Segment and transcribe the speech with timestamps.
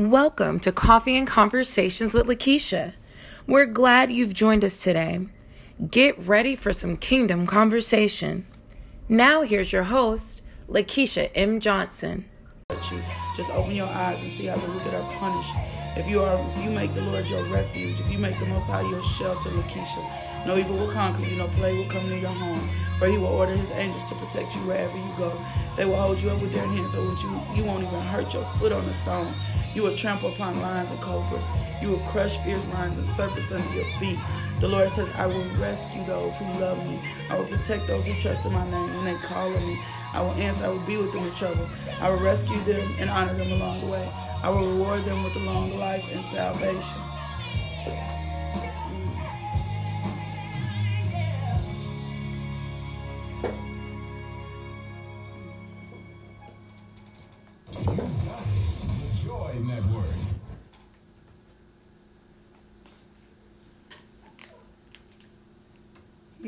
[0.00, 2.94] Welcome to Coffee and Conversations with Lakeisha.
[3.46, 5.26] We're glad you've joined us today.
[5.90, 8.46] Get ready for some kingdom conversation.
[9.10, 10.40] Now, here's your host,
[10.70, 11.60] Lakeisha M.
[11.60, 12.24] Johnson.
[13.36, 15.52] Just open your eyes and see how the wicked are punished.
[15.98, 18.68] If you are, if you make the Lord your refuge, if you make the Most
[18.68, 22.30] High your shelter, Lakeisha, no evil will conquer you, no plague will come near your
[22.30, 22.68] home.
[22.98, 25.32] For He will order His angels to protect you wherever you go.
[25.76, 28.34] They will hold you up with their hands so that you you won't even hurt
[28.34, 29.32] your foot on a stone.
[29.74, 31.46] You will trample upon lions and cobras.
[31.80, 34.18] You will crush fierce lions and serpents under your feet.
[34.60, 37.00] The Lord says, I will rescue those who love me.
[37.30, 39.78] I will protect those who trust in my name when they call on me.
[40.12, 40.66] I will answer.
[40.66, 41.66] I will be with them in trouble.
[42.00, 44.12] I will rescue them and honor them along the way.
[44.42, 47.00] I will reward them with a long life and salvation.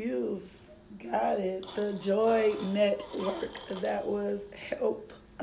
[0.03, 0.59] You've
[1.01, 1.65] got it.
[1.75, 3.67] The Joy Network.
[3.79, 5.13] That was help.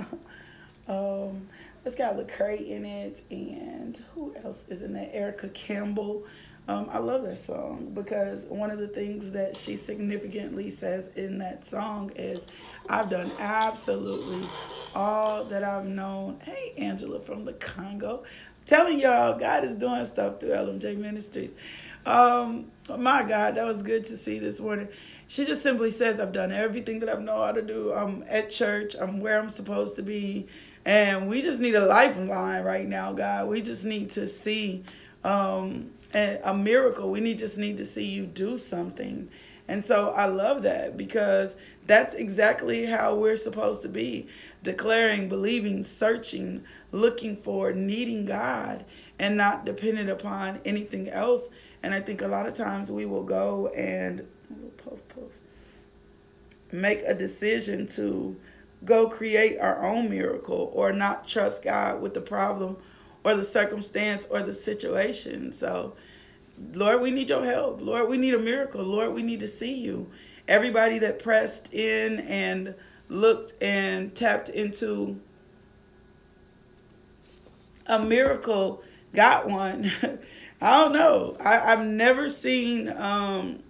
[0.87, 1.49] um,
[1.87, 5.15] it's got Lecrae in it, and who else is in that?
[5.15, 6.27] Erica Campbell.
[6.69, 11.39] Um, I love that song because one of the things that she significantly says in
[11.39, 12.45] that song is,
[12.91, 14.47] I've done absolutely
[14.95, 16.39] all that I've known.
[16.45, 18.25] Hey, Angela from the Congo.
[18.67, 21.51] telling y'all, God is doing stuff through LMJ Ministries.
[22.07, 24.89] Um, my God, that was good to see this morning.
[25.29, 27.93] She just simply says, I've done everything that I've known how to do.
[27.93, 30.49] I'm at church, I'm where I'm supposed to be.
[30.85, 33.49] And we just need a lifeline right now, God.
[33.49, 34.83] We just need to see
[35.23, 37.11] um, a miracle.
[37.11, 39.29] We need just need to see you do something.
[39.69, 41.55] And so I love that because
[41.87, 44.27] that's exactly how we're supposed to be
[44.65, 48.85] declaring, believing, searching, looking for, needing God,
[49.21, 51.49] and not dependent upon anything else.
[51.83, 54.27] And I think a lot of times we will go and
[54.79, 55.31] puff, puff,
[56.73, 58.37] make a decision to
[58.85, 62.77] go create our own miracle or not trust God with the problem
[63.25, 65.53] or the circumstance or the situation.
[65.53, 65.95] So,
[66.73, 67.81] Lord, we need your help.
[67.81, 68.83] Lord, we need a miracle.
[68.83, 70.11] Lord, we need to see you.
[70.49, 72.75] Everybody that pressed in and
[73.09, 75.21] looked and tapped into
[77.87, 78.83] a miracle
[79.15, 79.91] got one.
[80.61, 81.37] I don't know.
[81.41, 83.63] I, have never seen, um,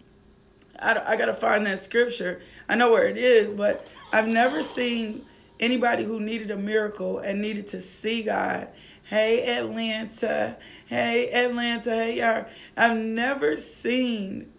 [0.78, 2.42] I, I got to find that scripture.
[2.68, 5.24] I know where it is, but I've never seen
[5.60, 8.68] anybody who needed a miracle and needed to see God.
[9.04, 10.56] Hey, Atlanta.
[10.86, 11.90] Hey, Atlanta.
[11.90, 12.46] Hey, y'all.
[12.76, 14.50] I've never seen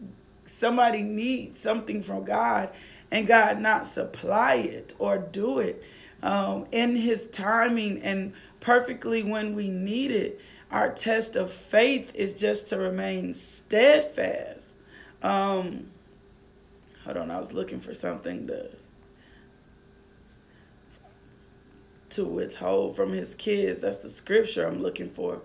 [0.46, 2.70] somebody need something from God
[3.12, 5.84] and God not supply it or do it
[6.24, 10.40] um, in His timing and perfectly when we need it.
[10.72, 14.72] Our test of faith is just to remain steadfast.
[15.22, 15.92] Um,
[17.04, 18.70] hold on, I was looking for something to
[22.12, 23.80] to withhold from his kids.
[23.80, 25.42] That's the scripture I'm looking for.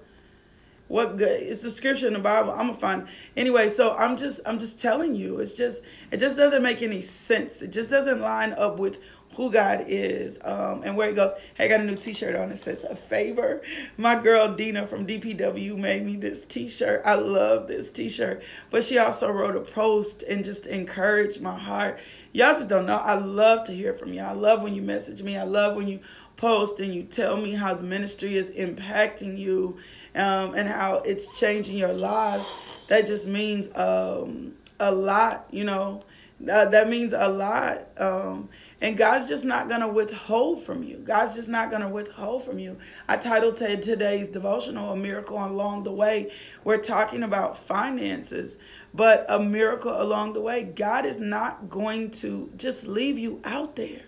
[0.89, 1.43] What good?
[1.43, 2.53] It's the scripture in the Bible.
[2.53, 3.69] I'm gonna find anyway.
[3.69, 5.41] So I'm just I'm just telling you.
[5.41, 5.83] It's just
[6.13, 7.63] it just doesn't make any sense.
[7.63, 9.01] It just doesn't line up with
[9.37, 11.33] who God is um, and where He goes.
[11.55, 12.51] Hey, I got a new T-shirt on.
[12.51, 13.63] It says a favor.
[13.97, 17.03] My girl Dina from DPW made me this T-shirt.
[17.05, 18.43] I love this T-shirt.
[18.71, 22.01] But she also wrote a post and just encouraged my heart.
[22.33, 22.97] Y'all just don't know.
[22.97, 24.21] I love to hear from you.
[24.21, 25.37] I love when you message me.
[25.37, 26.01] I love when you
[26.37, 29.79] post and you tell me how the ministry is impacting you
[30.15, 32.47] um, and how it's changing your lives,
[32.89, 36.03] that just means um, a lot, you know.
[36.41, 37.89] That means a lot.
[37.97, 38.51] Um,
[38.81, 40.99] and God's just not going to withhold from you.
[40.99, 42.77] God's just not going to withhold from you.
[43.09, 46.33] I titled today's devotional A Miracle Along the Way.
[46.63, 48.59] We're talking about finances,
[48.93, 50.65] but a miracle along the way.
[50.65, 54.03] God is not going to just leave you out there.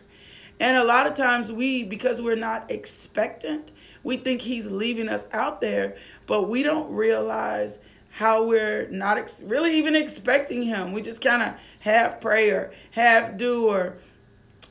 [0.61, 5.27] And a lot of times we, because we're not expectant, we think he's leaving us
[5.33, 5.97] out there,
[6.27, 7.79] but we don't realize
[8.11, 10.93] how we're not ex- really even expecting him.
[10.93, 13.99] We just kind of half pray or half do, or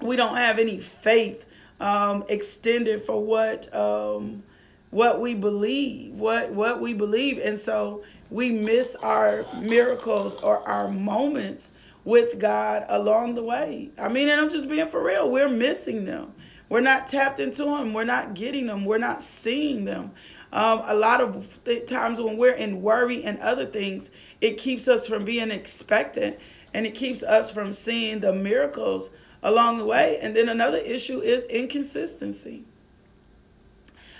[0.02, 1.46] we don't have any faith
[1.80, 4.44] um, extended for what um,
[4.90, 10.90] what we believe, what what we believe, and so we miss our miracles or our
[10.90, 11.72] moments
[12.04, 13.90] with God along the way.
[13.98, 15.30] I mean, and I'm just being for real.
[15.30, 16.34] We're missing them.
[16.70, 17.94] We're not tapped into them.
[17.94, 18.86] We're not getting them.
[18.86, 20.12] We're not seeing them.
[20.52, 24.10] Um, a lot of times when we're in worry and other things,
[24.42, 26.38] it keeps us from being expectant
[26.74, 29.10] and it keeps us from seeing the miracles
[29.44, 30.20] along the way.
[30.22, 32.64] And then another issue is inconsistency.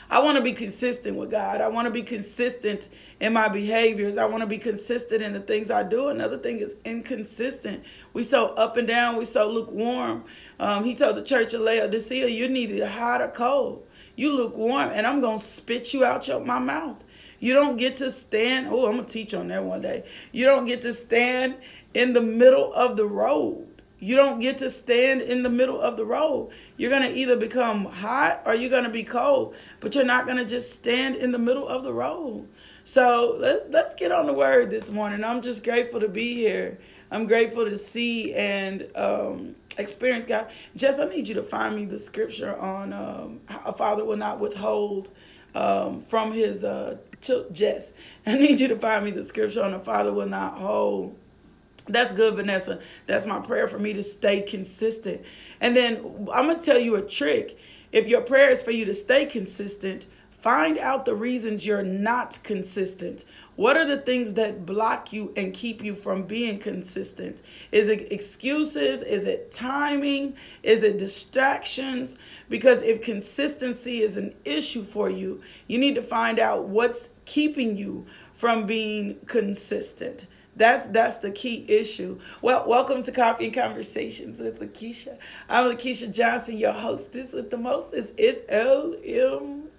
[0.10, 1.60] I want to be consistent with God.
[1.60, 2.88] I want to be consistent
[3.20, 4.18] in my behaviors.
[4.18, 6.08] I want to be consistent in the things I do.
[6.08, 7.84] Another thing is inconsistent.
[8.14, 9.18] We so up and down.
[9.18, 10.24] We so lukewarm.
[10.60, 13.86] Um, he told the church of Laodicea, you need hot or cold.
[14.16, 17.04] You lukewarm, and I'm gonna spit you out your my mouth.
[17.40, 18.68] You don't get to stand.
[18.68, 20.06] Oh, I'm gonna teach on that one day.
[20.32, 21.56] You don't get to stand
[21.94, 23.77] in the middle of the road.
[24.00, 26.52] You don't get to stand in the middle of the road.
[26.78, 30.26] You're going to either become hot or you're going to be cold, but you're not
[30.26, 32.48] going to just stand in the middle of the road.
[32.84, 35.24] So let's let's get on the word this morning.
[35.24, 36.78] I'm just grateful to be here.
[37.12, 40.50] I'm grateful to see and um, experience God.
[40.76, 44.40] Jess, I need you to find me the scripture on um, a father will not
[44.40, 45.10] withhold
[45.56, 46.98] um, from his uh,
[47.52, 47.92] Jess.
[48.26, 51.18] I need you to find me the scripture on a father will not hold
[51.88, 52.80] that's good, Vanessa.
[53.06, 55.22] That's my prayer for me to stay consistent.
[55.62, 55.98] And then
[56.34, 57.58] I'm going to tell you a trick.
[57.92, 62.38] If your prayer is for you to stay consistent, find out the reasons you're not
[62.44, 63.26] consistent.
[63.56, 67.42] What are the things that block you and keep you from being consistent?
[67.72, 69.02] Is it excuses?
[69.02, 70.36] Is it timing?
[70.62, 72.18] Is it distractions?
[72.50, 77.76] Because if consistency is an issue for you, you need to find out what's keeping
[77.76, 80.28] you from being consistent.
[80.58, 82.20] That's that's the key issue.
[82.42, 85.20] Well, welcome to Coffee and Conversations with Lakeisha.
[85.48, 88.12] I'm Lakeisha Johnson, your hostess with the mostest.
[88.18, 89.70] It's LMJ.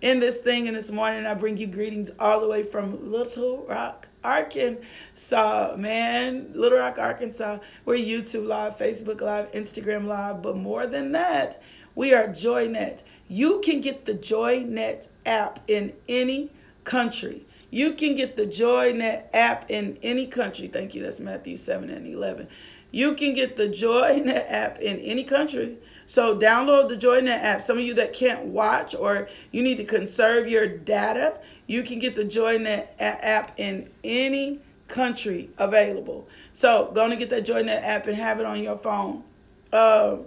[0.00, 3.64] In this thing, and this morning, I bring you greetings all the way from Little
[3.68, 5.76] Rock, Arkansas.
[5.78, 7.58] Man, Little Rock, Arkansas.
[7.84, 11.62] We're YouTube Live, Facebook Live, Instagram Live, but more than that,
[11.94, 13.04] we are JoyNet.
[13.28, 16.50] You can get the JoyNet app in any
[16.82, 17.46] country.
[17.72, 20.68] You can get the JoyNet app in any country.
[20.68, 21.02] Thank you.
[21.02, 22.46] That's Matthew 7 and 11.
[22.90, 25.78] You can get the JoyNet app in any country.
[26.04, 27.62] So download the JoyNet app.
[27.62, 31.98] Some of you that can't watch or you need to conserve your data, you can
[31.98, 36.28] get the JoyNet app in any country available.
[36.52, 39.24] So go and get that JoyNet app and have it on your phone.
[39.72, 40.18] Uh,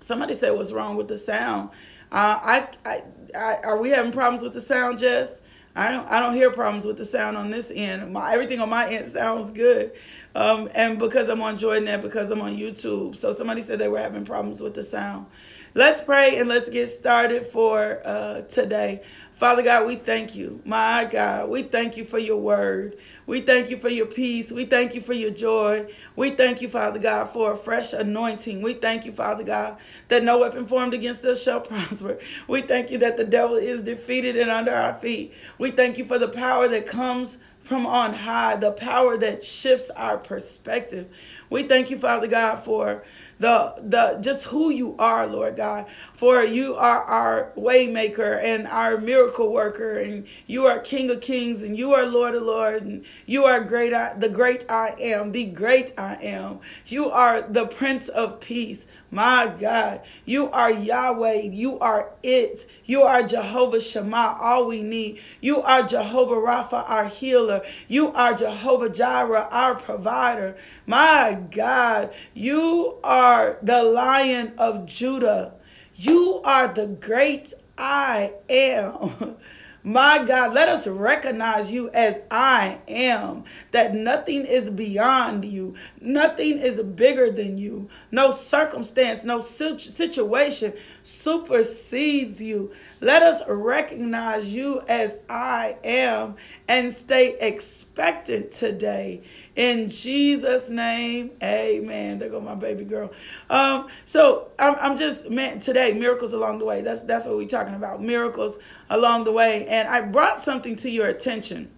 [0.00, 1.70] somebody said what's wrong with the sound.
[2.10, 3.02] Uh, I, I,
[3.34, 5.40] I, are we having problems with the sound, Jess?
[5.74, 8.12] I don't I don't hear problems with the sound on this end.
[8.12, 9.92] My everything on my end sounds good.
[10.34, 13.16] Um, and because I'm on JoyNet, because I'm on YouTube.
[13.16, 15.26] So somebody said they were having problems with the sound.
[15.74, 19.02] Let's pray and let's get started for uh, today.
[19.42, 20.62] Father God, we thank you.
[20.64, 22.96] My God, we thank you for your word.
[23.26, 24.52] We thank you for your peace.
[24.52, 25.92] We thank you for your joy.
[26.14, 28.62] We thank you, Father God, for a fresh anointing.
[28.62, 32.20] We thank you, Father God, that no weapon formed against us shall prosper.
[32.46, 35.34] We thank you that the devil is defeated and under our feet.
[35.58, 39.90] We thank you for the power that comes from on high, the power that shifts
[39.90, 41.08] our perspective.
[41.50, 43.04] We thank you, Father God, for
[43.38, 45.86] the the just who you are, Lord God.
[46.14, 51.62] For you are our waymaker and our miracle worker, and you are King of Kings,
[51.62, 55.32] and you are Lord of Lords, and you are great I, the great I am,
[55.32, 56.60] the great I am.
[56.86, 58.86] You are the Prince of Peace.
[59.10, 61.42] My God, you are Yahweh.
[61.42, 62.68] You are it.
[62.84, 65.20] You are Jehovah Shammah, all we need.
[65.40, 67.62] You are Jehovah Rapha, our healer.
[67.88, 70.56] You are Jehovah Jireh, our provider.
[70.86, 75.54] My God, you are the lion of Judah.
[75.94, 79.36] You are the great I am.
[79.84, 86.58] My God, let us recognize you as I am, that nothing is beyond you, nothing
[86.58, 90.72] is bigger than you, no circumstance, no situation
[91.02, 92.70] supersedes you.
[93.00, 96.36] Let us recognize you as I am
[96.68, 99.22] and stay expectant today
[99.54, 102.18] in Jesus' name, amen.
[102.18, 103.12] There go my baby girl.
[103.50, 106.80] Um, so I'm, I'm just man today, miracles along the way.
[106.80, 108.02] That's that's what we're talking about.
[108.02, 109.66] Miracles along the way.
[109.66, 111.70] And I brought something to your attention.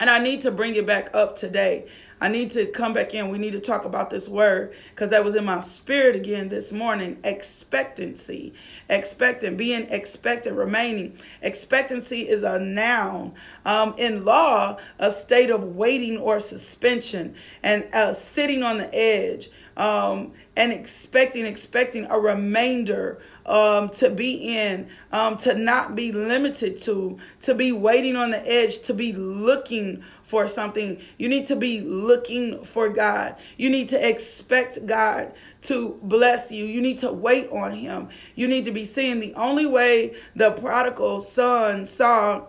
[0.00, 1.88] And I need to bring it back up today.
[2.22, 3.30] I need to come back in.
[3.30, 6.70] We need to talk about this word because that was in my spirit again this
[6.70, 7.18] morning.
[7.24, 8.54] Expectancy.
[8.88, 11.18] Expectant, being expectant, remaining.
[11.42, 13.34] Expectancy is a noun.
[13.66, 19.50] Um, in law, a state of waiting or suspension and uh, sitting on the edge
[19.76, 26.76] um, and expecting, expecting a remainder um, to be in, um, to not be limited
[26.82, 30.98] to, to be waiting on the edge, to be looking for something.
[31.18, 33.36] You need to be looking for God.
[33.58, 35.30] You need to expect God
[35.64, 36.64] to bless you.
[36.64, 38.08] You need to wait on Him.
[38.34, 42.46] You need to be seeing the only way the prodigal son saw,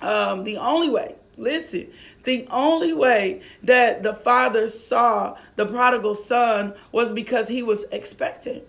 [0.00, 1.88] um, the only way, listen,
[2.22, 8.62] the only way that the father saw the prodigal son was because he was expectant.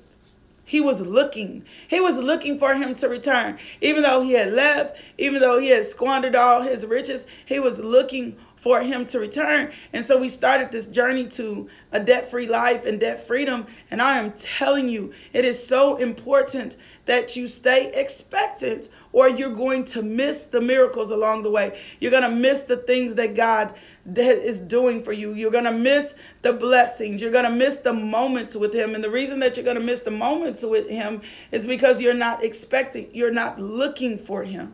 [0.65, 1.63] He was looking.
[1.87, 3.59] He was looking for him to return.
[3.81, 7.79] Even though he had left, even though he had squandered all his riches, he was
[7.79, 9.71] looking for him to return.
[9.93, 13.67] And so we started this journey to a debt free life and debt freedom.
[13.91, 19.53] And I am telling you, it is so important that you stay expectant or you're
[19.53, 21.79] going to miss the miracles along the way.
[21.99, 23.75] You're going to miss the things that God
[24.13, 25.33] is doing for you.
[25.33, 27.21] You're going to miss the blessings.
[27.21, 28.95] You're going to miss the moments with him.
[28.95, 31.21] And the reason that you're going to miss the moments with him
[31.51, 34.73] is because you're not expecting, you're not looking for him.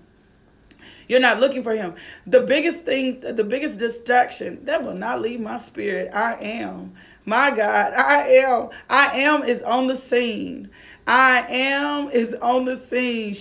[1.08, 1.96] You're not looking for him.
[2.26, 6.94] The biggest thing, the biggest distraction that will not leave my spirit, I am.
[7.26, 8.70] My God, I am.
[8.90, 10.70] I am is on the scene.
[11.08, 13.34] I am is on the scene.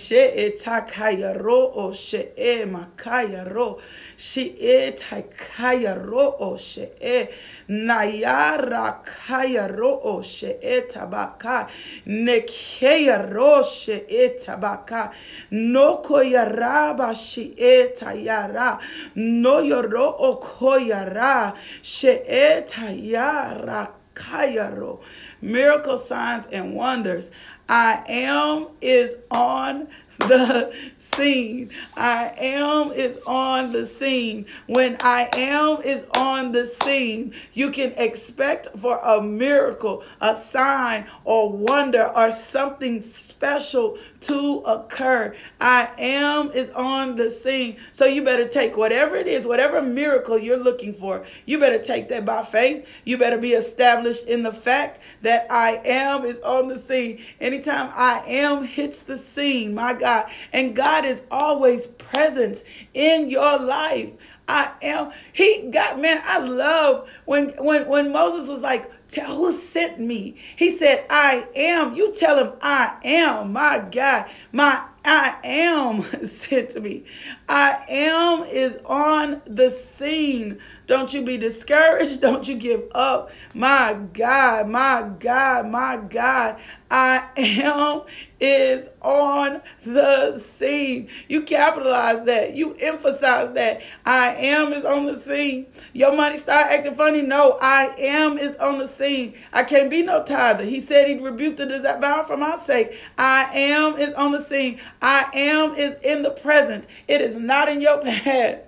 [4.23, 7.27] She e takaya ro o she e.
[7.67, 11.67] Nayara kaya ro she etabaka.
[12.05, 15.11] Nekeya ro she etabaka.
[15.49, 18.79] No koyaraba she etayara.
[19.15, 21.55] No yoro o koyara.
[21.81, 24.99] She etayara kayaro.
[25.41, 27.31] Miracle signs and wonders.
[27.67, 29.87] I am is on
[30.27, 31.71] the scene.
[31.95, 34.45] I am is on the scene.
[34.67, 41.07] When I am is on the scene, you can expect for a miracle, a sign,
[41.23, 45.35] or wonder, or something special to occur.
[45.59, 47.77] I am is on the scene.
[47.91, 52.09] So you better take whatever it is, whatever miracle you're looking for, you better take
[52.09, 52.85] that by faith.
[53.05, 57.23] You better be established in the fact that I am is on the scene.
[57.39, 60.10] Anytime I am hits the scene, my God,
[60.53, 62.63] and God is always present
[62.93, 64.09] in your life.
[64.47, 65.11] I am.
[65.31, 66.21] He got man.
[66.25, 71.47] I love when when when Moses was like, "Tell who sent me." He said, "I
[71.55, 77.05] am." You tell him, "I am." My God, my I am sent to me.
[77.47, 80.59] I am is on the scene.
[80.87, 82.21] Don't you be discouraged.
[82.21, 83.31] Don't you give up.
[83.53, 86.57] My God, my God, my God.
[86.89, 88.01] I am
[88.41, 91.07] is on the scene.
[91.29, 92.53] You capitalize that.
[92.53, 93.81] You emphasize that.
[94.05, 95.67] I am is on the scene.
[95.93, 97.21] Your money start acting funny.
[97.21, 99.35] No, I am is on the scene.
[99.53, 100.65] I can't be no tither.
[100.65, 102.97] He said he'd rebuke the devour for my sake.
[103.17, 104.81] I am is on the scene.
[105.01, 106.87] I am is in the present.
[107.07, 108.67] It is not in your past.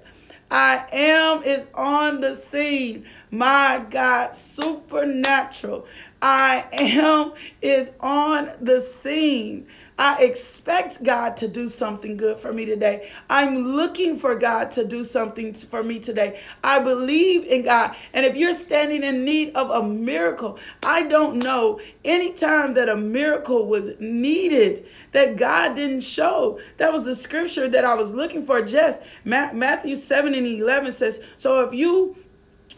[0.54, 3.08] I am is on the scene.
[3.32, 5.88] My God, supernatural.
[6.22, 7.34] I am
[7.64, 9.66] is on the scene.
[9.98, 13.12] I expect God to do something good for me today.
[13.30, 16.42] I'm looking for God to do something for me today.
[16.64, 17.96] I believe in God.
[18.14, 22.90] And if you're standing in need of a miracle, I don't know any time that
[22.90, 26.60] a miracle was needed that God didn't show.
[26.78, 28.62] That was the scripture that I was looking for.
[28.62, 32.18] Just Matthew 7 and 11 says, So if you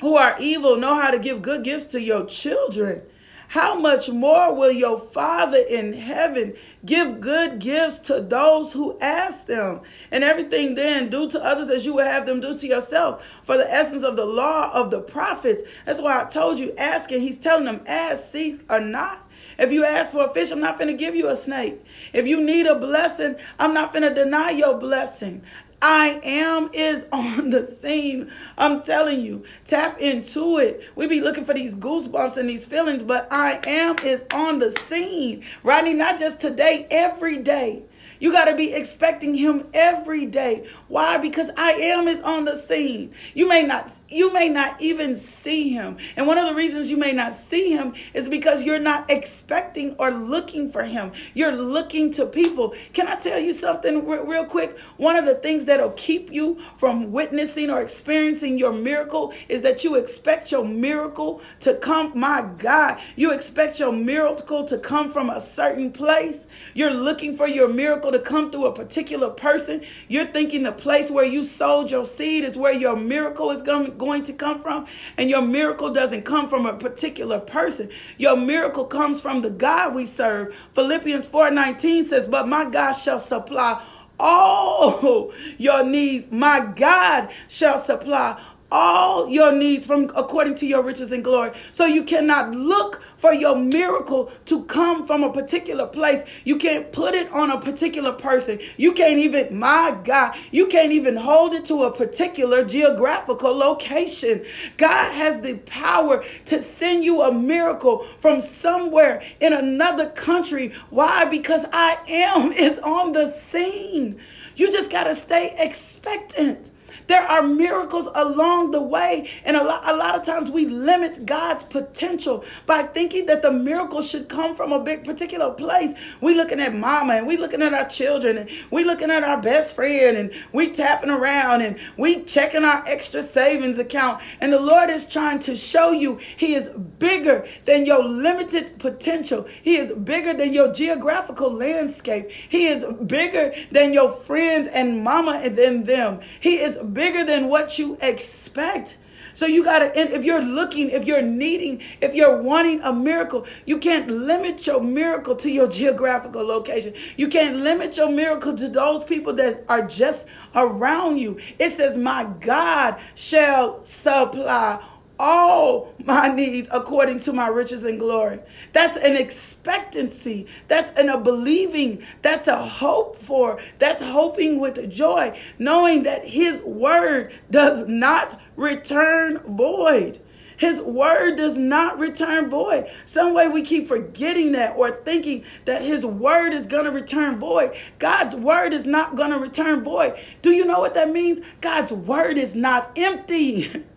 [0.01, 3.01] who are evil know how to give good gifts to your children,
[3.48, 6.55] how much more will your Father in heaven
[6.86, 9.82] give good gifts to those who ask them?
[10.12, 13.25] And everything then do to others as you would have them do to yourself.
[13.44, 15.62] For the essence of the law of the prophets.
[15.86, 17.22] That's why I told you, asking.
[17.22, 19.22] He's telling them, ask, seek, or not.
[19.58, 21.82] If you ask for a fish, I'm not going to give you a snake.
[22.13, 25.44] If you need a blessing, I'm not going to deny your blessing.
[25.82, 28.32] I am is on the scene.
[28.58, 30.82] I'm telling you, tap into it.
[30.96, 34.72] We be looking for these goosebumps and these feelings, but I am is on the
[34.72, 35.44] scene.
[35.63, 37.84] Rodney, not just today, every day.
[38.19, 40.67] You got to be expecting him every day.
[40.88, 41.17] Why?
[41.17, 43.13] Because I am is on the scene.
[43.34, 45.98] You may not you may not even see him.
[46.15, 49.95] And one of the reasons you may not see him is because you're not expecting
[49.98, 51.12] or looking for him.
[51.34, 52.75] You're looking to people.
[52.93, 54.77] Can I tell you something real, real quick?
[54.98, 59.84] One of the things that'll keep you from witnessing or experiencing your miracle is that
[59.84, 62.12] you expect your miracle to come.
[62.15, 66.45] My God, you expect your miracle to come from a certain place.
[66.75, 69.83] You're looking for your miracle to come through a particular person.
[70.07, 73.97] You're thinking the place where you sowed your seed is where your miracle is going,
[73.97, 74.88] going to come from.
[75.17, 77.89] And your miracle doesn't come from a particular person.
[78.17, 80.55] Your miracle comes from the God we serve.
[80.74, 83.81] Philippians 4:19 says, "But my God shall supply
[84.19, 86.27] all your needs.
[86.31, 88.41] My God shall supply
[88.72, 91.51] all your needs from according to your riches and glory.
[91.72, 96.24] So you cannot look for your miracle to come from a particular place.
[96.43, 98.60] You can't put it on a particular person.
[98.77, 104.45] You can't even, my God, you can't even hold it to a particular geographical location.
[104.77, 110.74] God has the power to send you a miracle from somewhere in another country.
[110.89, 111.25] Why?
[111.25, 114.19] Because I am is on the scene.
[114.55, 116.72] You just got to stay expectant.
[117.07, 119.29] There are miracles along the way.
[119.43, 123.51] And a lot, a lot of times we limit God's potential by thinking that the
[123.51, 125.91] miracle should come from a big particular place.
[126.21, 129.41] We looking at mama and we looking at our children and we looking at our
[129.41, 134.21] best friend and we tapping around and we checking our extra savings account.
[134.41, 136.69] And the Lord is trying to show you he is
[137.00, 139.45] bigger than your limited potential.
[139.62, 142.31] He is bigger than your geographical landscape.
[142.31, 146.21] He is bigger than your friends and mama and then them.
[146.39, 148.97] He is bigger than what you expect.
[149.33, 153.45] So you got to, if you're looking, if you're needing, if you're wanting a miracle,
[153.65, 156.93] you can't limit your miracle to your geographical location.
[157.17, 160.25] You can't limit your miracle to those people that are just
[160.55, 161.37] around you.
[161.59, 164.81] It says, My God shall supply
[165.19, 168.39] all my needs according to my riches and glory.
[168.74, 170.48] That's an expectancy.
[170.67, 172.03] That's an, a believing.
[172.22, 173.60] That's a hope for.
[173.79, 180.19] That's hoping with joy, knowing that His word does not return void.
[180.57, 182.89] His word does not return void.
[183.05, 187.38] Some way we keep forgetting that or thinking that his word is going to return
[187.38, 187.75] void.
[188.00, 190.17] God's word is not going to return void.
[190.41, 191.41] Do you know what that means?
[191.62, 193.84] God's word is not empty.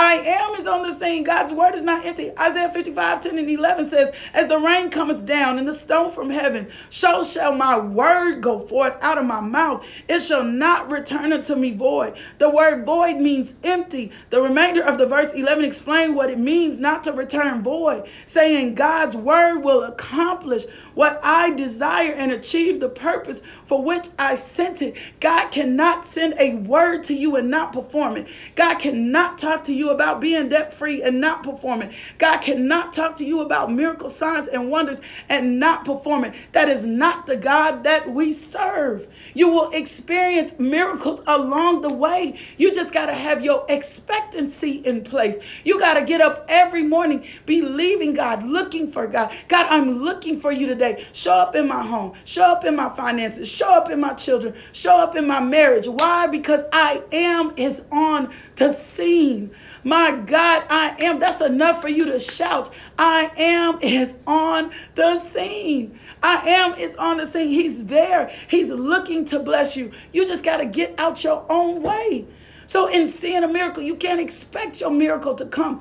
[0.00, 1.24] I am is on the scene.
[1.24, 2.30] God's word is not empty.
[2.38, 6.30] Isaiah 55, 10 and 11 says, As the rain cometh down and the snow from
[6.30, 9.84] heaven, so shall my word go forth out of my mouth.
[10.08, 12.16] It shall not return unto me void.
[12.38, 14.12] The word void means empty.
[14.30, 18.76] The remainder of the verse 11 explain what it means not to return void, saying
[18.76, 20.64] God's word will accomplish
[20.94, 24.94] what I desire and achieve the purpose for which I sent it.
[25.18, 28.28] God cannot send a word to you and not perform it.
[28.54, 31.92] God cannot talk to about being debt free and not performing.
[32.18, 36.34] God cannot talk to you about miracle signs and wonders and not performing.
[36.52, 39.06] That is not the God that we serve.
[39.34, 42.38] You will experience miracles along the way.
[42.56, 45.36] You just got to have your expectancy in place.
[45.64, 49.32] You got to get up every morning believing God, looking for God.
[49.48, 51.06] God, I'm looking for you today.
[51.12, 54.54] Show up in my home, show up in my finances, show up in my children,
[54.72, 55.86] show up in my marriage.
[55.86, 56.26] Why?
[56.26, 59.50] Because I am is on the scene.
[59.84, 61.20] My God, I am.
[61.20, 62.72] That's enough for you to shout.
[62.98, 65.98] I am is on the scene.
[66.22, 67.48] I am is on the scene.
[67.48, 68.34] He's there.
[68.48, 69.92] He's looking to bless you.
[70.12, 72.26] You just got to get out your own way.
[72.66, 75.80] So, in seeing a miracle, you can't expect your miracle to come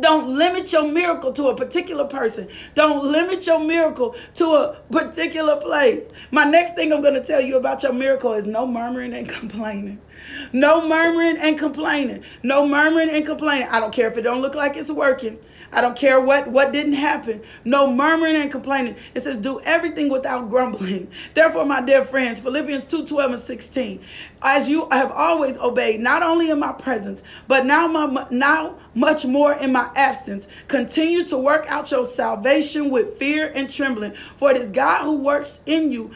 [0.00, 2.48] don't limit your miracle to a particular person.
[2.74, 6.08] Don't limit your miracle to a particular place.
[6.30, 9.28] My next thing I'm going to tell you about your miracle is no murmuring and
[9.28, 10.00] complaining.
[10.52, 12.22] No murmuring and complaining.
[12.42, 13.68] No murmuring and complaining.
[13.68, 15.38] I don't care if it don't look like it's working.
[15.74, 17.42] I don't care what what didn't happen.
[17.64, 18.96] No murmuring and complaining.
[19.14, 21.10] It says do everything without grumbling.
[21.34, 24.00] Therefore, my dear friends, Philippians 2, 12 and 16.
[24.42, 29.24] As you have always obeyed, not only in my presence, but now my now much
[29.24, 30.46] more in my absence.
[30.68, 34.14] Continue to work out your salvation with fear and trembling.
[34.36, 36.12] For it is God who works in you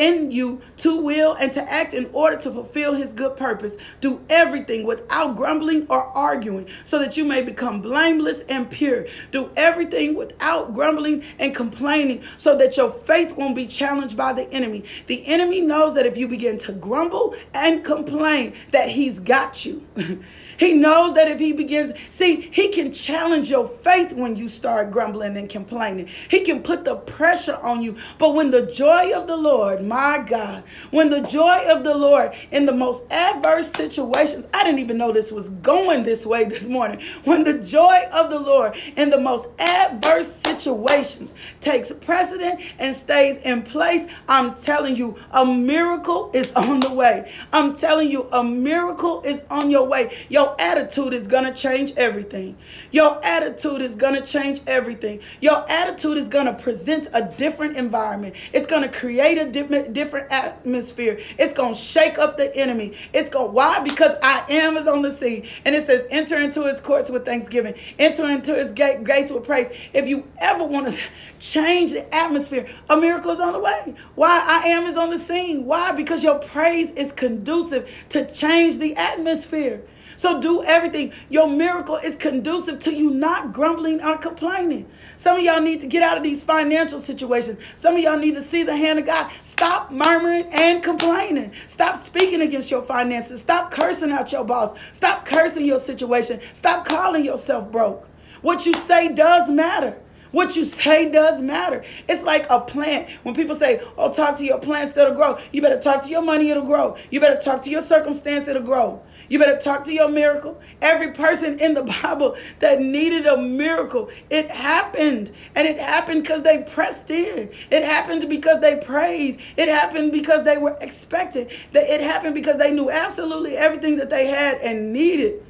[0.00, 3.76] in you to will and to act in order to fulfill his good purpose.
[4.00, 9.06] Do everything without grumbling or arguing, so that you may become blameless and pure.
[9.30, 14.50] Do everything without grumbling and complaining, so that your faith won't be challenged by the
[14.52, 14.84] enemy.
[15.06, 19.86] The enemy knows that if you begin to grumble and complain, that he's got you.
[20.60, 24.90] He knows that if he begins, see, he can challenge your faith when you start
[24.90, 26.06] grumbling and complaining.
[26.28, 27.96] He can put the pressure on you.
[28.18, 32.34] But when the joy of the Lord, my God, when the joy of the Lord
[32.50, 36.66] in the most adverse situations, I didn't even know this was going this way this
[36.66, 37.00] morning.
[37.24, 43.38] When the joy of the Lord in the most adverse situations takes precedent and stays
[43.38, 47.32] in place, I'm telling you, a miracle is on the way.
[47.50, 50.14] I'm telling you, a miracle is on your way.
[50.28, 52.56] Your attitude is going to change everything.
[52.90, 55.20] Your attitude is going to change everything.
[55.40, 58.34] Your attitude is going to present a different environment.
[58.52, 61.20] It's going to create a different atmosphere.
[61.38, 62.96] It's going to shake up the enemy.
[63.12, 63.80] It's going why?
[63.80, 65.46] Because I am is on the scene.
[65.64, 67.74] And it says enter into his courts with thanksgiving.
[67.98, 69.68] Enter into his gate, gates with praise.
[69.92, 71.00] If you ever want to
[71.38, 73.94] change the atmosphere, a miracle is on the way.
[74.14, 74.42] Why?
[74.46, 75.64] I am is on the scene.
[75.64, 75.92] Why?
[75.92, 79.82] Because your praise is conducive to change the atmosphere.
[80.20, 81.14] So do everything.
[81.30, 84.86] Your miracle is conducive to you not grumbling or complaining.
[85.16, 87.58] Some of y'all need to get out of these financial situations.
[87.74, 89.32] Some of y'all need to see the hand of God.
[89.44, 91.52] Stop murmuring and complaining.
[91.68, 93.40] Stop speaking against your finances.
[93.40, 94.74] Stop cursing out your boss.
[94.92, 96.38] Stop cursing your situation.
[96.52, 98.06] Stop calling yourself broke.
[98.42, 99.96] What you say does matter.
[100.32, 101.82] What you say does matter.
[102.08, 103.08] It's like a plant.
[103.22, 106.22] When people say, oh, talk to your plants that'll grow, you better talk to your
[106.22, 106.96] money, it'll grow.
[107.10, 109.02] You better talk to your circumstance, it'll grow.
[109.30, 110.60] You better talk to your miracle.
[110.82, 115.30] Every person in the Bible that needed a miracle, it happened.
[115.54, 117.48] And it happened because they pressed in.
[117.70, 119.38] It happened because they praised.
[119.56, 121.48] It happened because they were expecting.
[121.72, 125.44] It happened because they knew absolutely everything that they had and needed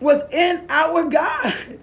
[0.00, 1.78] was in our God.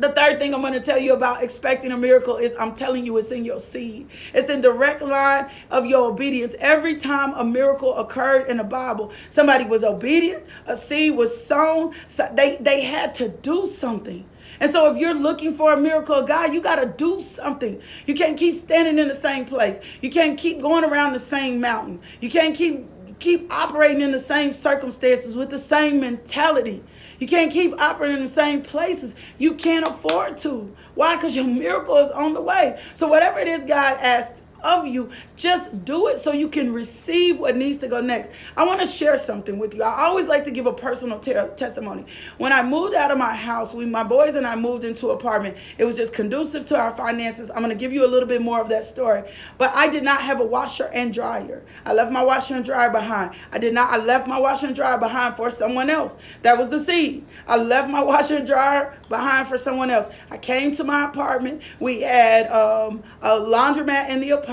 [0.00, 3.04] The third thing I'm going to tell you about expecting a miracle is I'm telling
[3.04, 4.08] you it's in your seed.
[4.32, 6.54] It's in direct line of your obedience.
[6.58, 11.94] Every time a miracle occurred in the Bible, somebody was obedient, a seed was sown,
[12.06, 14.24] so they, they had to do something.
[14.58, 17.80] And so if you're looking for a miracle of God, you got to do something.
[18.06, 19.78] You can't keep standing in the same place.
[20.00, 22.00] You can't keep going around the same mountain.
[22.22, 22.86] You can't keep
[23.20, 26.82] keep operating in the same circumstances with the same mentality.
[27.18, 29.14] You can't keep operating in the same places.
[29.38, 30.74] You can't afford to.
[30.94, 31.16] Why?
[31.16, 32.80] Because your miracle is on the way.
[32.94, 35.10] So whatever it is God asked of you.
[35.36, 38.30] Just do it so you can receive what needs to go next.
[38.56, 39.82] I want to share something with you.
[39.82, 42.04] I always like to give a personal testimony.
[42.38, 45.16] When I moved out of my house, we, my boys and I moved into an
[45.16, 45.56] apartment.
[45.78, 47.50] It was just conducive to our finances.
[47.50, 49.22] I'm going to give you a little bit more of that story.
[49.56, 51.62] But I did not have a washer and dryer.
[51.86, 53.34] I left my washer and dryer behind.
[53.52, 53.90] I did not.
[53.90, 56.16] I left my washer and dryer behind for someone else.
[56.42, 57.24] That was the seed.
[57.48, 60.12] I left my washer and dryer behind for someone else.
[60.30, 61.62] I came to my apartment.
[61.78, 64.49] We had um, a laundromat in the apartment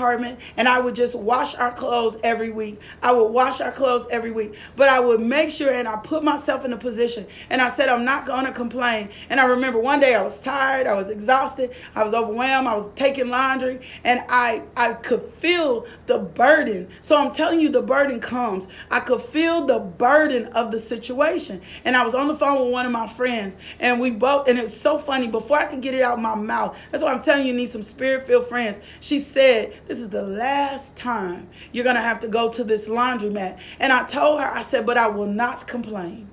[0.56, 2.80] and I would just wash our clothes every week.
[3.02, 4.54] I would wash our clothes every week.
[4.76, 7.88] But I would make sure and I put myself in a position and I said,
[7.88, 9.10] I'm not going to complain.
[9.28, 12.74] And I remember one day I was tired, I was exhausted, I was overwhelmed, I
[12.74, 16.88] was taking laundry, and I, I could feel the burden.
[17.00, 18.68] So I'm telling you, the burden comes.
[18.90, 21.60] I could feel the burden of the situation.
[21.84, 24.58] And I was on the phone with one of my friends, and we both, and
[24.58, 27.22] it's so funny, before I could get it out of my mouth, that's why I'm
[27.22, 28.78] telling you, you need some spirit filled friends.
[29.00, 32.88] She said, this is the last time you're going to have to go to this
[32.88, 33.58] laundromat.
[33.80, 36.28] And I told her, I said, but I will not complain.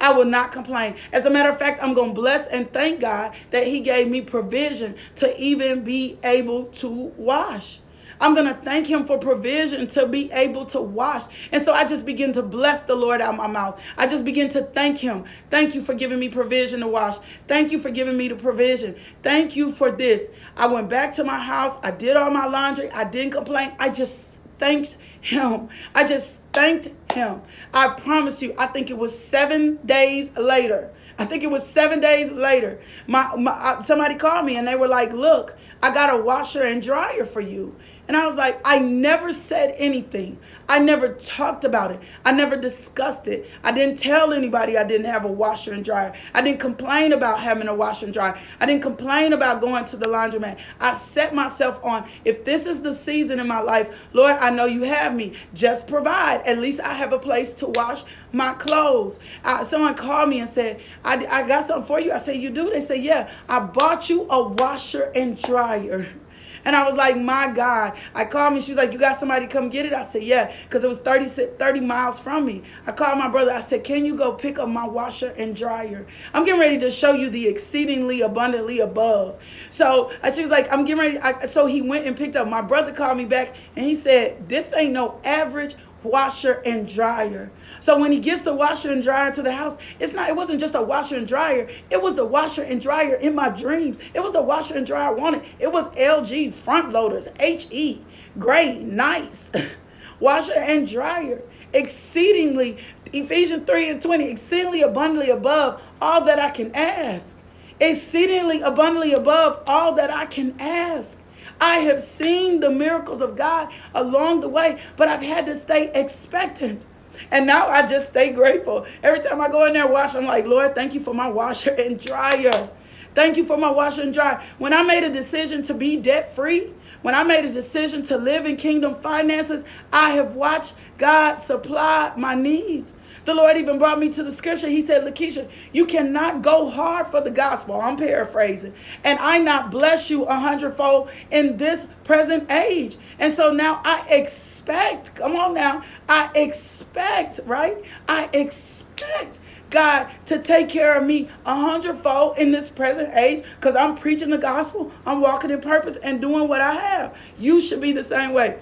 [0.00, 0.96] I will not complain.
[1.12, 4.08] As a matter of fact, I'm going to bless and thank God that He gave
[4.08, 7.78] me provision to even be able to wash.
[8.20, 11.22] I'm going to thank him for provision to be able to wash.
[11.52, 13.80] And so I just begin to bless the Lord out my mouth.
[13.96, 15.24] I just begin to thank him.
[15.50, 17.16] Thank you for giving me provision to wash.
[17.46, 18.96] Thank you for giving me the provision.
[19.22, 20.28] Thank you for this.
[20.56, 21.76] I went back to my house.
[21.82, 22.90] I did all my laundry.
[22.90, 23.72] I didn't complain.
[23.78, 25.68] I just thanked him.
[25.94, 27.42] I just thanked him.
[27.72, 30.90] I promise you, I think it was seven days later.
[31.18, 32.80] I think it was seven days later.
[33.06, 36.82] My, my somebody called me and they were like, "Look, I got a washer and
[36.82, 40.38] dryer for you." And I was like, I never said anything.
[40.68, 42.00] I never talked about it.
[42.24, 43.50] I never discussed it.
[43.62, 46.14] I didn't tell anybody I didn't have a washer and dryer.
[46.32, 48.38] I didn't complain about having a washer and dryer.
[48.60, 50.58] I didn't complain about going to the laundromat.
[50.80, 54.66] I set myself on, if this is the season in my life, Lord, I know
[54.66, 55.34] you have me.
[55.52, 56.42] Just provide.
[56.46, 59.18] At least I have a place to wash my clothes.
[59.62, 62.12] someone called me and said, I, I got something for you.
[62.12, 62.70] I said, You do?
[62.70, 66.06] They said, Yeah, I bought you a washer and dryer.
[66.64, 67.94] And I was like, my God.
[68.14, 68.60] I called me.
[68.60, 69.92] She was like, you got somebody come get it?
[69.92, 72.62] I said, yeah, because it was 30, 30 miles from me.
[72.86, 73.52] I called my brother.
[73.52, 76.06] I said, can you go pick up my washer and dryer?
[76.32, 79.40] I'm getting ready to show you the exceedingly abundantly above.
[79.70, 81.18] So uh, she was like, I'm getting ready.
[81.18, 82.48] I, so he went and picked up.
[82.48, 85.74] My brother called me back and he said, this ain't no average
[86.04, 87.50] washer and dryer.
[87.80, 90.60] So when he gets the washer and dryer to the house, it's not it wasn't
[90.60, 91.68] just a washer and dryer.
[91.90, 93.96] It was the washer and dryer in my dreams.
[94.14, 95.42] It was the washer and dryer I wanted.
[95.58, 98.04] It was LG front loaders, HE,
[98.38, 99.50] great, nice.
[100.20, 101.42] washer and dryer.
[101.72, 102.78] Exceedingly,
[103.12, 107.36] Ephesians 3 and 20, exceedingly abundantly above all that I can ask.
[107.80, 111.18] Exceedingly abundantly above all that I can ask.
[111.60, 115.90] I have seen the miracles of God along the way, but I've had to stay
[115.94, 116.86] expectant.
[117.30, 118.86] And now I just stay grateful.
[119.02, 121.28] Every time I go in there and wash, I'm like, Lord, thank you for my
[121.28, 122.68] washer and dryer.
[123.14, 124.42] Thank you for my washer and dryer.
[124.58, 128.16] When I made a decision to be debt free, when I made a decision to
[128.16, 129.62] live in kingdom finances,
[129.92, 132.94] I have watched God supply my needs.
[133.24, 134.68] The Lord even brought me to the scripture.
[134.68, 137.80] He said, Lakeisha, you cannot go hard for the gospel.
[137.80, 138.74] I'm paraphrasing.
[139.02, 142.96] And I not bless you a hundredfold in this present age.
[143.18, 147.82] And so now I expect, come on now, I expect, right?
[148.08, 153.74] I expect God to take care of me a hundredfold in this present age because
[153.74, 157.16] I'm preaching the gospel, I'm walking in purpose and doing what I have.
[157.38, 158.58] You should be the same way.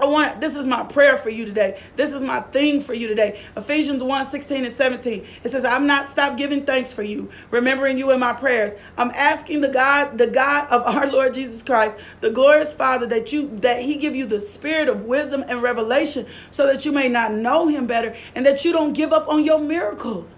[0.00, 1.80] I want this is my prayer for you today.
[1.96, 3.40] This is my thing for you today.
[3.56, 5.26] Ephesians 1 16 and 17.
[5.44, 8.72] It says, I'm not stopped giving thanks for you, remembering you in my prayers.
[8.96, 13.32] I'm asking the God, the God of our Lord Jesus Christ, the glorious Father, that
[13.32, 17.08] you that He give you the spirit of wisdom and revelation so that you may
[17.08, 20.34] not know him better and that you don't give up on your miracles.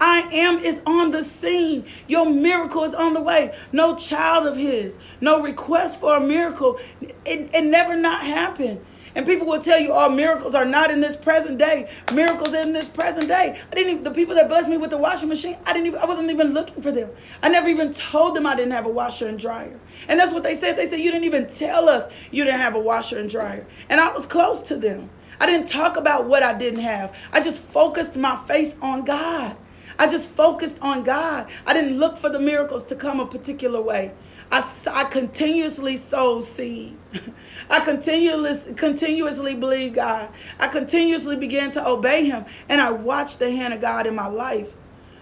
[0.00, 1.86] I am is on the scene.
[2.08, 3.56] Your miracle is on the way.
[3.70, 6.80] No child of his, no request for a miracle.
[7.00, 8.84] It, it never not happened.
[9.14, 11.90] And people will tell you, "Oh, miracles are not in this present day.
[12.12, 14.98] Miracles in this present day." I didn't even the people that blessed me with the
[14.98, 15.56] washing machine.
[15.66, 16.00] I didn't even.
[16.00, 17.10] I wasn't even looking for them.
[17.42, 19.78] I never even told them I didn't have a washer and dryer.
[20.08, 20.76] And that's what they said.
[20.76, 23.66] They said you didn't even tell us you didn't have a washer and dryer.
[23.88, 25.10] And I was close to them.
[25.40, 27.14] I didn't talk about what I didn't have.
[27.32, 29.56] I just focused my face on God.
[29.98, 31.48] I just focused on God.
[31.66, 34.12] I didn't look for the miracles to come a particular way.
[34.50, 36.96] I, I continuously sowed seed.
[37.70, 40.30] I continuously, continuously believed God.
[40.58, 44.26] I continuously began to obey Him, and I watched the hand of God in my
[44.26, 44.74] life.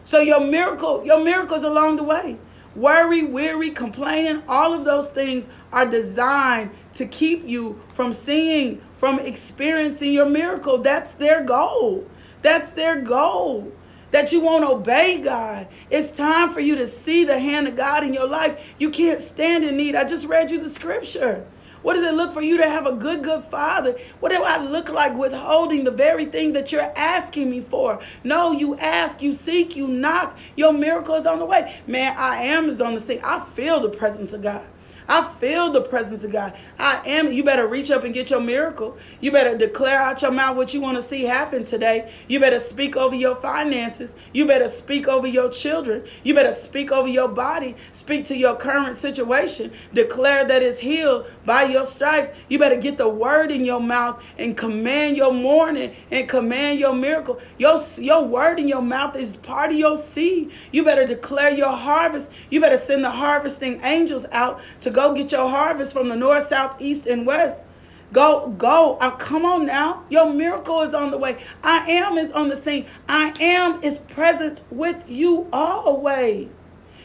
[0.05, 2.39] So your miracle, your miracles along the way.
[2.77, 9.19] Worry, weary, complaining, all of those things are designed to keep you from seeing, from
[9.19, 10.79] experiencing your miracle.
[10.79, 12.07] That's their goal.
[12.43, 13.73] That's their goal
[14.11, 15.69] that you won't obey God.
[15.91, 18.59] It's time for you to see the hand of God in your life.
[18.79, 19.95] You can't stand in need.
[19.95, 21.47] I just read you the scripture.
[21.83, 23.99] What does it look for you to have a good, good father?
[24.21, 28.01] What do I look like withholding the very thing that you're asking me for?
[28.25, 30.37] No, you ask, you seek, you knock.
[30.57, 31.81] Your miracle is on the way.
[31.87, 33.21] Man, I am is on the scene.
[33.25, 34.67] I feel the presence of God.
[35.11, 36.57] I feel the presence of God.
[36.79, 37.33] I am.
[37.33, 38.97] You better reach up and get your miracle.
[39.21, 42.13] You better declare out your mouth what you want to see happen today.
[42.29, 44.15] You better speak over your finances.
[44.33, 46.05] You better speak over your children.
[46.23, 47.75] You better speak over your body.
[47.91, 49.73] Speak to your current situation.
[49.95, 52.31] Declare that it's healed by your stripes.
[52.49, 56.95] You better get the word in your mouth and command your morning and command your
[56.95, 57.41] miracle.
[57.59, 60.53] Your, your word in your mouth is part of your seed.
[60.73, 62.31] You better declare your harvest.
[62.51, 66.47] You better send the harvesting angels out to go get your harvest from the north,
[66.47, 67.65] south, east, and west.
[68.13, 68.97] Go, go.
[69.01, 70.05] Uh, come on now.
[70.09, 71.43] Your miracle is on the way.
[71.63, 72.87] I am is on the scene.
[73.09, 76.59] I am is present with you always.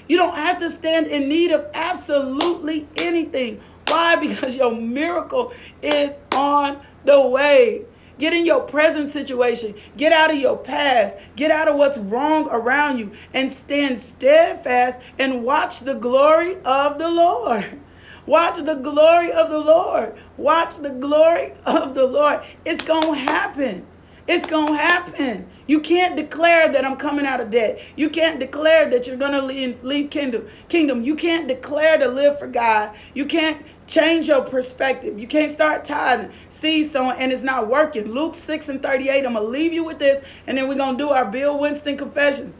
[0.07, 3.61] You don't have to stand in need of absolutely anything.
[3.87, 4.15] Why?
[4.15, 7.85] Because your miracle is on the way.
[8.17, 9.75] Get in your present situation.
[9.97, 11.17] Get out of your past.
[11.35, 16.97] Get out of what's wrong around you and stand steadfast and watch the glory of
[16.97, 17.79] the Lord.
[18.25, 20.15] Watch the glory of the Lord.
[20.37, 22.41] Watch the glory of the Lord.
[22.63, 23.85] It's going to happen.
[24.27, 25.47] It's going to happen.
[25.67, 27.79] You can't declare that I'm coming out of debt.
[27.95, 30.47] You can't declare that you're going to leave, leave kingdom.
[30.69, 31.03] Kingdom.
[31.03, 32.95] You can't declare to live for God.
[33.13, 35.19] You can't change your perspective.
[35.19, 38.11] You can't start tithing, see someone, and it's not working.
[38.11, 39.25] Luke 6 and 38.
[39.25, 41.59] I'm going to leave you with this, and then we're going to do our Bill
[41.59, 42.53] Winston confession.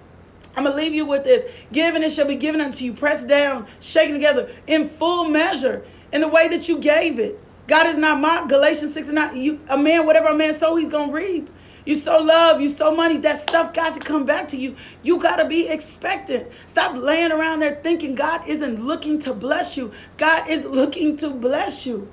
[0.56, 1.44] I'm going to leave you with this.
[1.72, 6.22] Given it shall be given unto you, pressed down, shaken together in full measure in
[6.22, 7.40] the way that you gave it.
[7.68, 8.50] God is not mocked.
[8.50, 9.38] Galatians 6 and 9.
[9.38, 11.50] You, a man, whatever a man sow, he's going to reap.
[11.86, 14.76] You sow love, you sow money, that stuff got to come back to you.
[15.04, 16.48] You got to be expectant.
[16.66, 19.92] Stop laying around there thinking God isn't looking to bless you.
[20.18, 22.12] God is looking to bless you.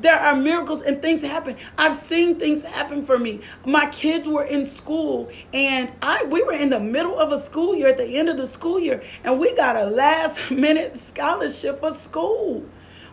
[0.00, 1.56] There are miracles and things happen.
[1.76, 3.42] I've seen things happen for me.
[3.66, 7.76] My kids were in school and I we were in the middle of a school
[7.76, 11.80] year at the end of the school year and we got a last minute scholarship
[11.80, 12.64] for school.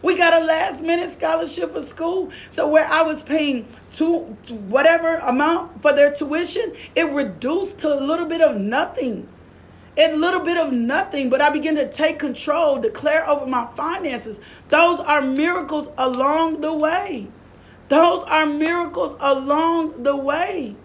[0.01, 2.31] We got a last minute scholarship for school.
[2.49, 4.19] So where I was paying two
[4.69, 9.27] whatever amount for their tuition, it reduced to a little bit of nothing
[9.99, 14.39] a little bit of nothing, but I begin to take control, declare over my finances.
[14.69, 17.27] Those are miracles along the way.
[17.89, 20.75] Those are miracles along the way.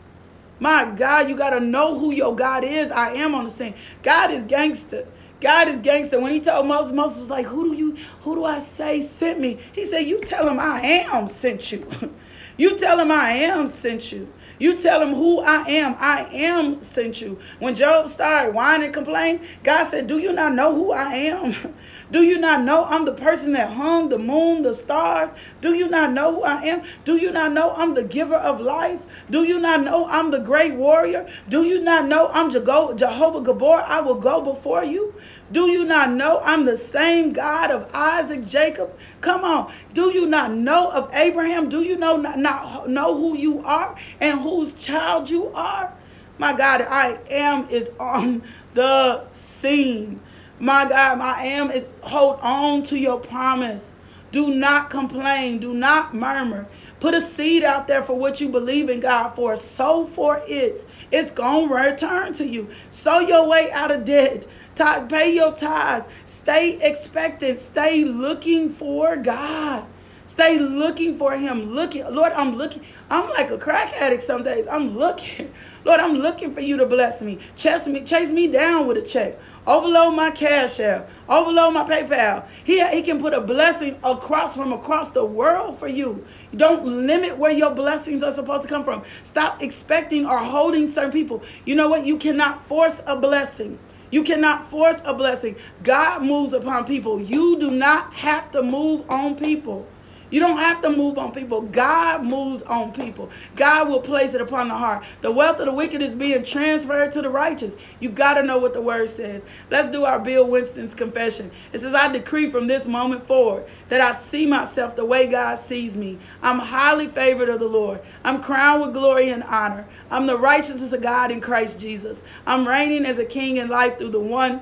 [0.59, 2.91] My God, you got to know who your God is.
[2.91, 3.75] I am on the scene.
[4.03, 5.07] God is gangster.
[5.45, 6.19] God is gangster.
[6.19, 9.39] When he told Moses, Moses was like, Who do you, who do I say sent
[9.39, 9.61] me?
[9.75, 11.87] He said, You tell him I am sent you.
[12.57, 14.33] You tell him I am sent you.
[14.61, 15.97] You tell him who I am.
[15.99, 17.41] I am sent you.
[17.59, 21.75] When Job started whining and complaining, God said, Do you not know who I am?
[22.13, 25.33] Do you not know I'm the person that hung the moon, the stars?
[25.61, 26.83] Do you not know who I am?
[27.05, 29.01] Do you not know I'm the giver of life?
[29.31, 31.29] Do you not know I'm the great warrior?
[31.49, 33.83] Do you not know I'm Jehovah Gabor?
[33.85, 35.15] I will go before you.
[35.55, 38.91] Do you not know I'm the same God of Isaac, Jacob?
[39.21, 39.73] Come on.
[39.93, 41.69] Do you not know of Abraham?
[41.69, 45.95] Do you know not, not know who you are and whose child you are?
[46.39, 48.43] My God, I am is on
[48.75, 50.19] the scene.
[50.59, 53.93] My God, I am is hold on to your promise.
[54.33, 55.61] Do not complain.
[55.61, 56.67] Do not murmur.
[56.99, 59.55] Put a seed out there for what you believe in God for.
[59.55, 60.85] Sow for it.
[61.13, 62.71] It's going to return to you.
[62.91, 64.47] Sow your way out of debt.
[64.77, 66.07] Pay your tithes.
[66.27, 67.61] Stay expectant.
[67.61, 69.87] Stay looking for God.
[70.27, 71.67] Stay looking for Him.
[71.67, 72.83] Looking, Lord, I'm looking.
[73.11, 74.67] I'm like a crack addict some days.
[74.67, 75.53] I'm looking.
[75.85, 77.39] Lord, I'm looking for you to bless me.
[77.57, 79.39] Chase me, chase me down with a check.
[79.67, 81.11] Overload my cash app.
[81.29, 82.47] Overload my PayPal.
[82.65, 86.27] He, he can put a blessing across from across the world for you.
[86.57, 89.05] Don't limit where your blessings are supposed to come from.
[89.23, 91.43] Stop expecting or holding certain people.
[91.67, 92.07] You know what?
[92.07, 93.79] You cannot force a blessing.
[94.15, 95.57] You cannot force a blessing.
[95.83, 97.21] God moves upon people.
[97.21, 99.89] You do not have to move on people.
[100.35, 101.61] You don't have to move on people.
[101.61, 103.31] God moves on people.
[103.55, 105.05] God will place it upon the heart.
[105.21, 107.77] The wealth of the wicked is being transferred to the righteous.
[108.01, 109.45] You got to know what the word says.
[109.71, 111.53] Let's do our Bill Winston's confession.
[111.73, 115.55] It says, I decree from this moment forward that I see myself the way God
[115.55, 116.19] sees me.
[116.43, 118.01] I'm highly favored of the Lord.
[118.25, 119.87] I'm crowned with glory and honor.
[120.11, 122.25] I'm the righteousness of God in Christ Jesus.
[122.45, 124.61] I'm reigning as a king in life through the one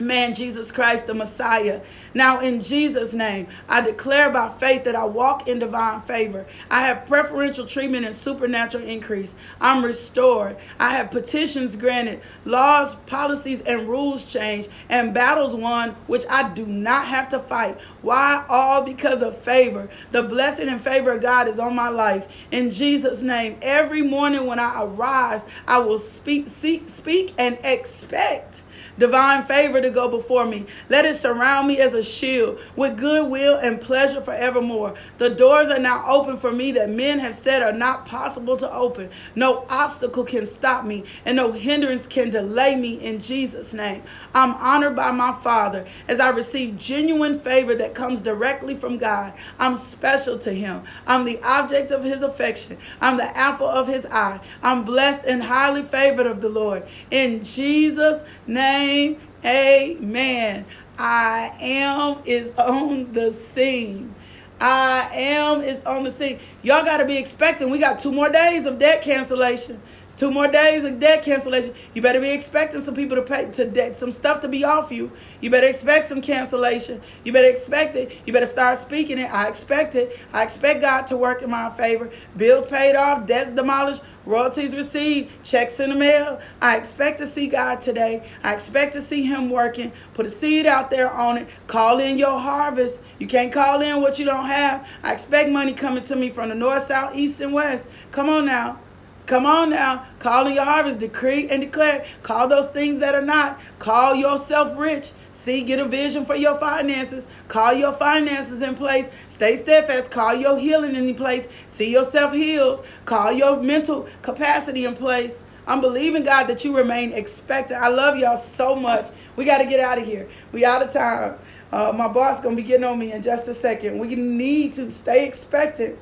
[0.00, 1.80] man Jesus Christ the Messiah.
[2.14, 6.46] Now, in Jesus' name, I declare by faith that I walk in divine favor.
[6.70, 9.34] I have preferential treatment and supernatural increase.
[9.60, 10.56] I'm restored.
[10.78, 16.66] I have petitions granted, laws, policies, and rules changed, and battles won, which I do
[16.66, 17.78] not have to fight.
[18.02, 18.44] Why?
[18.48, 19.88] All because of favor.
[20.12, 22.26] The blessing and favor of God is on my life.
[22.50, 28.62] In Jesus' name, every morning when I arise, I will speak, seek, speak, and expect
[28.98, 30.66] divine favor to go before me.
[30.88, 34.94] Let it surround me as a shield with goodwill and pleasure forevermore.
[35.18, 38.72] The doors are now open for me that men have said are not possible to
[38.72, 39.10] open.
[39.34, 44.02] No obstacle can stop me, and no hindrance can delay me in Jesus' name.
[44.34, 49.32] I'm honored by my Father as I receive genuine favor that comes directly from God.
[49.58, 50.82] I'm special to Him.
[51.06, 52.78] I'm the object of His affection.
[53.00, 54.40] I'm the apple of His eye.
[54.62, 56.86] I'm blessed and highly favored of the Lord.
[57.10, 60.64] In Jesus' name, amen.
[60.98, 64.14] I am is on the scene.
[64.60, 66.40] I am is on the scene.
[66.62, 67.70] Y'all got to be expecting.
[67.70, 69.80] We got two more days of debt cancellation.
[70.18, 71.72] Two more days of debt cancellation.
[71.94, 74.90] You better be expecting some people to pay to debt, some stuff to be off
[74.90, 75.12] you.
[75.40, 77.00] You better expect some cancellation.
[77.22, 78.18] You better expect it.
[78.26, 79.32] You better start speaking it.
[79.32, 80.18] I expect it.
[80.32, 82.10] I expect God to work in my favor.
[82.36, 86.40] Bills paid off, debts demolished, royalties received, checks in the mail.
[86.60, 88.28] I expect to see God today.
[88.42, 89.92] I expect to see Him working.
[90.14, 91.46] Put a seed out there on it.
[91.68, 93.00] Call in your harvest.
[93.20, 94.84] You can't call in what you don't have.
[95.04, 97.86] I expect money coming to me from the north, south, east, and west.
[98.10, 98.80] Come on now.
[99.28, 100.06] Come on now.
[100.20, 100.98] Call in your harvest.
[100.98, 102.06] Decree and declare.
[102.22, 103.60] Call those things that are not.
[103.78, 105.12] Call yourself rich.
[105.34, 107.26] See, get a vision for your finances.
[107.46, 109.10] Call your finances in place.
[109.28, 110.10] Stay steadfast.
[110.10, 111.46] Call your healing in place.
[111.66, 112.86] See yourself healed.
[113.04, 115.38] Call your mental capacity in place.
[115.66, 117.82] I'm believing, God, that you remain expectant.
[117.82, 119.10] I love y'all so much.
[119.36, 120.26] We got to get out of here.
[120.52, 121.38] We out of time.
[121.70, 123.98] Uh, my boss going to be getting on me in just a second.
[123.98, 125.98] We need to stay expectant.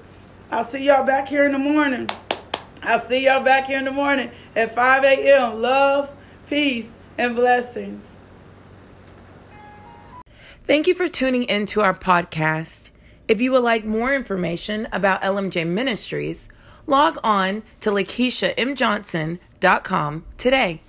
[0.52, 2.08] I'll see y'all back here in the morning.
[2.87, 5.61] I'll see y'all back here in the morning at 5 a.m.
[5.61, 6.14] Love,
[6.46, 8.07] peace, and blessings.
[10.61, 12.90] Thank you for tuning into our podcast.
[13.29, 16.49] If you would like more information about LMJ Ministries,
[16.87, 20.83] log on to LakeishaMJohnson.com today.